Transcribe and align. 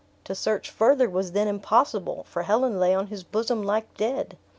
To 0.23 0.33
search 0.33 0.71
further 0.71 1.07
was 1.07 1.33
then 1.33 1.47
impossible, 1.47 2.23
for 2.23 2.41
Helen 2.41 2.79
lay 2.79 2.95
on 2.95 3.05
his 3.05 3.23
bosom 3.23 3.61
like 3.61 3.95
dead. 3.97 4.35